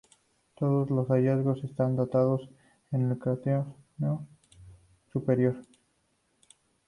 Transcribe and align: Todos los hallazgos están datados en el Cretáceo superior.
Todos 0.55 0.89
los 0.89 1.09
hallazgos 1.09 1.63
están 1.63 1.95
datados 1.95 2.49
en 2.91 3.11
el 3.11 3.19
Cretáceo 3.19 3.75
superior. 5.13 5.61